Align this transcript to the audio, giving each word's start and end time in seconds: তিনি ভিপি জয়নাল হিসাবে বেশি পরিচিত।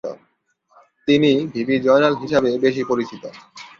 তিনি 1.07 1.31
ভিপি 1.53 1.75
জয়নাল 1.85 2.13
হিসাবে 2.21 2.49
বেশি 2.57 2.81
পরিচিত। 2.83 3.23